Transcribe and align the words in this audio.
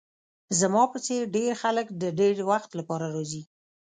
زما 0.59 0.83
په 0.91 0.97
څیر 1.05 1.21
ډیر 1.35 1.51
خلک 1.61 1.87
د 2.01 2.03
ډیر 2.19 2.35
وخت 2.51 2.71
لپاره 2.79 3.05
راځي 3.15 3.43